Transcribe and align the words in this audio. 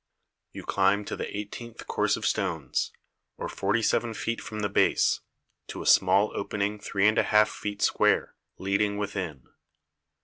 You 0.51 0.63
climb 0.63 1.05
to 1.05 1.15
the 1.15 1.29
eighteenth 1.37 1.85
course 1.85 2.17
of 2.17 2.25
stones, 2.25 2.91
or 3.37 3.47
forty 3.47 3.83
seven 3.83 4.15
feet 4.15 4.41
from 4.41 4.61
the 4.61 4.67
base, 4.67 5.19
to 5.67 5.83
a 5.83 5.85
small 5.85 6.35
opening 6.35 6.79
three 6.79 7.07
and 7.07 7.19
a 7.19 7.23
half 7.23 7.49
feet 7.51 7.83
square, 7.83 8.33
leading 8.57 8.97
within. 8.97 9.47